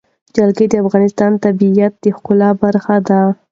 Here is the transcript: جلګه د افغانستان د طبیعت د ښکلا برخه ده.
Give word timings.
جلګه 0.35 0.65
د 0.69 0.73
افغانستان 0.83 1.29
د 1.35 1.41
طبیعت 1.45 1.93
د 2.03 2.05
ښکلا 2.15 2.49
برخه 2.61 2.95
ده. 3.07 3.21